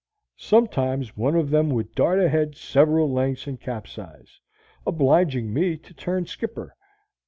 [0.39, 4.39] Sometimes one of them would dart ahead several lengths and capsize,
[4.87, 6.75] obliging me to turn skipper.